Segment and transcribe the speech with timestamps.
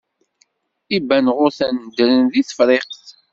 [0.95, 3.03] Ibanɣuten ddren deg Tefriqt.